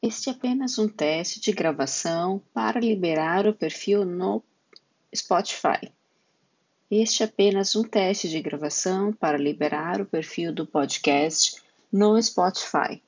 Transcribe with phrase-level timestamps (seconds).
[0.00, 4.44] Este é apenas um teste de gravação para liberar o perfil no
[5.14, 5.92] Spotify.
[6.88, 13.02] Este é apenas um teste de gravação para liberar o perfil do podcast no Spotify.